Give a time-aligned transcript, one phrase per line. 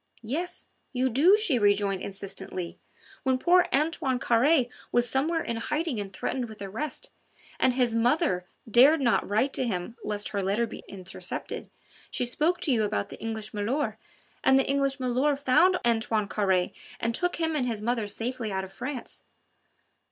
[0.23, 2.79] "Yes, you do," she rejoined insistently.
[3.21, 7.11] "When poor Antoine Carre was somewhere in hiding and threatened with arrest,
[7.59, 11.69] and his mother dared not write to him lest her letter be intercepted,
[12.09, 13.99] she spoke to you about the English milor',
[14.43, 18.63] and the English milor' found Antoine Carre and took him and his mother safely out
[18.63, 19.21] of France.